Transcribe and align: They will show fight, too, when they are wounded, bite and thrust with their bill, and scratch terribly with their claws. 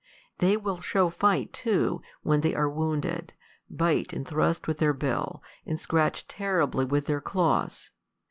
They 0.39 0.57
will 0.57 0.81
show 0.81 1.11
fight, 1.11 1.53
too, 1.53 2.01
when 2.23 2.41
they 2.41 2.55
are 2.55 2.67
wounded, 2.67 3.33
bite 3.69 4.13
and 4.13 4.27
thrust 4.27 4.65
with 4.67 4.79
their 4.79 4.93
bill, 4.93 5.43
and 5.63 5.79
scratch 5.79 6.27
terribly 6.27 6.85
with 6.85 7.05
their 7.05 7.21
claws. 7.21 7.91